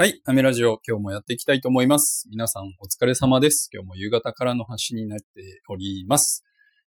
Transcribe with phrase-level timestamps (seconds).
[0.00, 0.22] はい。
[0.24, 2.26] アメラジオ、今日もやっていきたいと思います。
[2.30, 3.68] 皆さんお疲れ様です。
[3.70, 6.42] 今日も夕方からの発信になっております。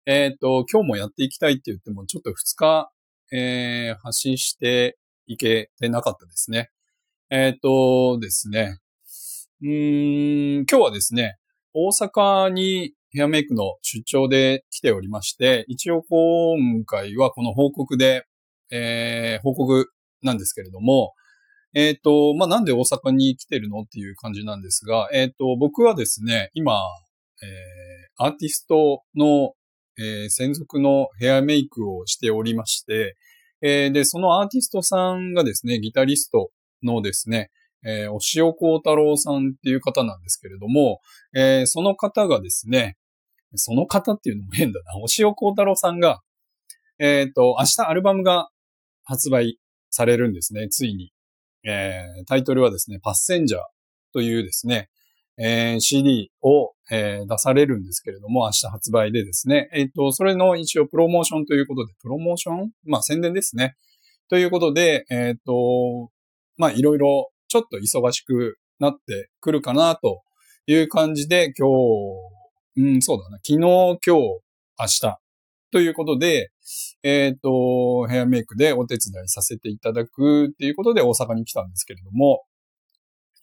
[0.07, 2.91] えっ、と、今日もやっていきたいって言っても、ちょっと2日、
[3.31, 6.71] えー、発信していけてなかったですね。
[7.31, 8.81] えっ、とですね。
[9.63, 11.37] うーん、今日はですね、
[11.75, 18.27] 大阪にヘアメイクの出張で来ておりまして、一応今回はこの報告で、
[18.73, 19.93] えー、報告
[20.23, 21.13] なんですけれども、
[21.77, 26.73] えっ、と、まあ、なんで大阪に来てるのっていう感じなんですが、えっ、と、僕はですね、今、
[27.43, 29.53] えー、アーティストの、
[29.99, 33.17] えー専属のヘアメイクをしておりまして、
[33.61, 36.51] えーで、そのアーティストさんがですね、ギタリスト
[36.83, 37.51] のですね、
[37.85, 41.01] えー、お塩幸太郎さんっていう方なんですけれども、
[41.35, 42.97] えーその方がですね、
[43.55, 46.23] その方っていうのも変だな、お塩幸太郎さんが、
[46.99, 48.49] えっ、と、明日アルバムが
[49.05, 49.59] 発売
[49.91, 51.13] されるんですね、ついに。
[51.67, 53.61] えータイトルはですね、パッセンジャー
[54.13, 54.89] というですね、
[55.39, 62.71] えー CD を、えー出されるんですけれども、明日発売でですね、えっ、と、それの一応プロモーションということで、プロモーション？
[62.85, 63.75] まあ宣伝ですね。
[64.29, 66.11] ということで、えっ、と、
[66.57, 70.23] まあいろいろちょっと忙しくなってくるかなと
[70.67, 71.69] いう感じで、今
[72.77, 74.41] 日、うん、そうだな、昨日、今日、明
[74.87, 75.19] 日、
[75.73, 76.51] ということで、
[77.03, 82.43] えっ、と、ヘアメイクでお手伝いさせていただくっていうことで大阪に来たんですけれども、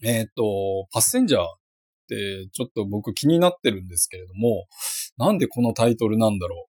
[0.04, 1.46] えっ、と、パッセンジャーっ
[2.10, 4.68] てちょっと僕気になってるんですけれども、
[5.18, 6.68] なんでこのタイトルなんだろ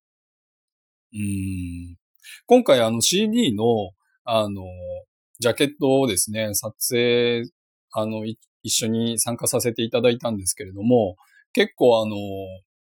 [1.13, 1.17] う？
[1.17, 1.97] うん。
[2.45, 3.91] 今回あの CD の、
[4.23, 4.63] あの、
[5.39, 7.43] ジャケットをですね、撮影、
[7.91, 8.25] あの、
[8.63, 11.17] 一緒に参加させていただいたんですけれども、
[11.53, 12.15] 結構あの、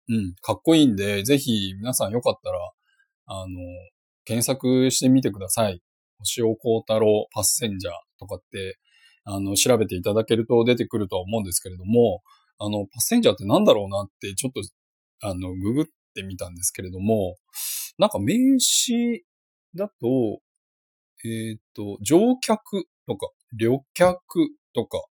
[0.09, 2.59] うん、かっこいいんで、ぜひ皆さんよかったら、
[3.27, 3.61] あの、
[4.25, 5.83] 検索してみてください。
[6.19, 8.79] 星尾幸太郎パッセンジャーとかって、
[9.25, 12.23] あの、調べていただけると出てくるとは思うんですけれども、
[12.59, 14.63] あの、パッセンジャーってなんだろうなって、ちょっと、
[15.23, 17.36] あの、ググってみたんですけれども、
[17.98, 19.25] なんか名詞
[19.75, 20.41] だと、
[21.25, 25.05] えっ、と、乗客とか、旅客とか、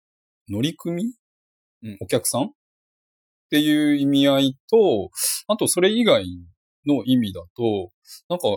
[0.47, 1.13] 乗組
[1.83, 2.47] うん、お客さんっ
[3.49, 5.11] ていう意味合いと、
[5.47, 6.25] あとそれ以外
[6.87, 7.91] の意味だと、
[8.29, 8.47] なんか、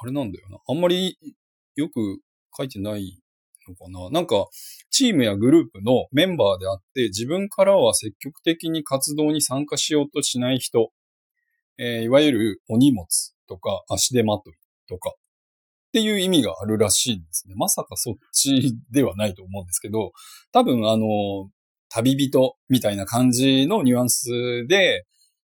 [0.00, 0.58] あれなんだよな。
[0.68, 1.18] あんまり
[1.74, 2.20] よく
[2.56, 3.20] 書いてない
[3.68, 4.10] のかな。
[4.10, 4.46] なんか、
[4.90, 10.90] チームやグループのメンバーであって、自分からは積極的に活動に参加しようとしない人、
[11.78, 13.06] えーいわゆるお荷物
[13.48, 14.54] とか足手まとい
[14.88, 17.54] とか、っていう意味があるらしいんですね。
[17.56, 20.12] まさかそっちではないと思うんですけど、
[20.52, 21.50] 多分あの、
[21.88, 25.06] 旅人みたいな感じのニュアンスで、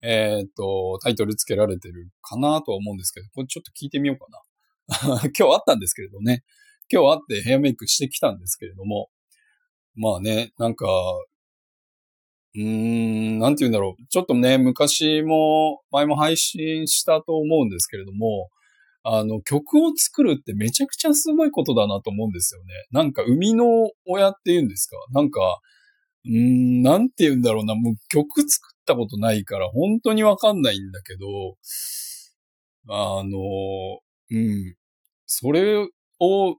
[0.04, 4.26] えっ、と、タイトルつけられてるかなとは思うんですけど、これちょっと聞いてみようか
[5.10, 5.22] な。
[5.38, 6.44] 今日あったんですけれどね。
[6.92, 9.10] 今日会ってヘアメイクしてきたんですけれども、
[9.96, 10.88] まあね、なんか、
[12.56, 14.08] うーん、なんて言うんだろう。
[14.10, 18.50] ちょっとね、昔も、前も配信したと思うんですけれども、
[19.04, 22.74] あの、曲を作るってめちゃくちゃすごいことだなと思うんですよね。
[22.92, 24.98] なんか、生みの親って言うんですか？
[25.14, 25.62] なんか、
[26.26, 27.76] うーん、なんて言うんだろうな。
[27.76, 31.56] もう曲作ったことないから本当にわかんないんだけど、
[32.90, 33.40] あの、
[34.32, 34.76] うん。
[35.26, 35.88] それを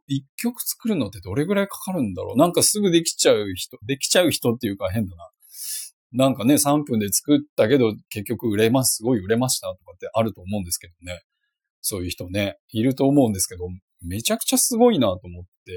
[0.06, 2.38] 一曲作るのってどれぐらいかかるんだろう？
[2.38, 5.28] なんかすぐできちゃう人、できちゃう人っていうか変だな。
[6.12, 11.21] なんかね、3分で作ったけど結局売れます、すごい売れましたとかってあると思うんですけどね。
[11.81, 13.65] そういう人ね、いると思うんですけど、
[14.03, 15.72] めちゃくちゃすごいなと思って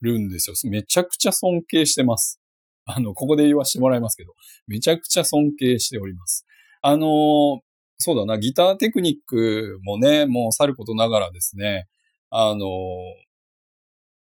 [0.00, 0.56] るんですよ。
[0.70, 2.40] めちゃくちゃ尊敬してます。
[2.84, 4.32] あの、ここで言わせてもらいますけど、
[4.66, 6.46] めちゃくちゃ尊敬しております。
[6.84, 7.60] あの
[7.98, 11.86] そうだな、ギターテクニックもね、もうさることながらですね、
[12.30, 12.66] あの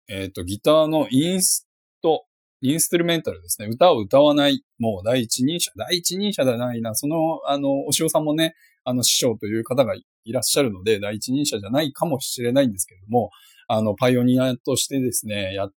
[0.09, 1.67] えっ、と、ギターのインス
[2.01, 2.23] ト、
[2.61, 3.67] インストゥルメンタルですね。
[3.67, 4.63] 歌を歌わない。
[4.79, 6.95] もう第一人者、第一人者ではないな。
[6.95, 13.31] その、あの、お塩さんもね、あの、師匠という方がいらっしゃるので、第一人者じゃないかもしれないんですけれども、
[13.67, 15.73] あの、パイオニアとしてですね、やっ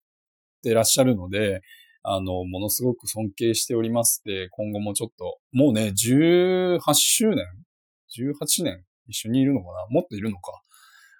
[0.62, 1.62] てらっしゃるので、
[2.04, 7.46] あの、ものすごく尊敬しておりますで、今後もちょっと、もうね、18周年
[8.18, 8.84] ?18 年？
[9.08, 9.88] 一緒にいるのかな？
[9.90, 10.62] もっといるのか？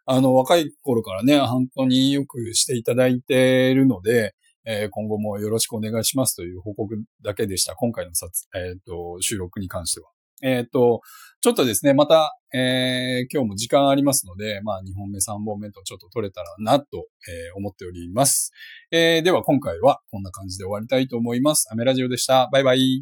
[0.06, 4.34] あの、若い頃からね、本当によくしていただいているので、
[4.66, 7.76] えー今後もよろしくお願いしますという報告だけでした。
[7.76, 10.10] 今回の撮、えっ、と、収録に関しては。
[10.44, 11.02] えっ、と、
[11.42, 18.52] ちょっとですね、また、えー今日も時間ありますので、まあ、2本目、3本目とちょっと取れたらなと、えー思っております。
[18.92, 21.70] えーでは今回はこんな感じで終わりたいと思います。
[21.72, 22.50] アメラジオでした。
[22.52, 22.98] バイバイ。